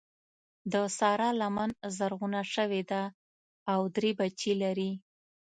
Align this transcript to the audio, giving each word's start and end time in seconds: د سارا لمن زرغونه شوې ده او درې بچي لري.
د 0.71 0.73
سارا 0.97 1.29
لمن 1.41 1.69
زرغونه 1.97 2.41
شوې 2.53 2.81
ده 2.91 3.03
او 3.73 3.79
درې 3.95 4.11
بچي 4.19 4.53
لري. 4.63 4.91